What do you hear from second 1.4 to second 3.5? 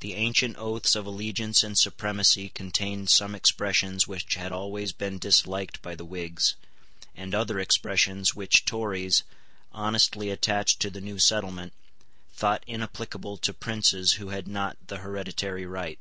and supremacy contained some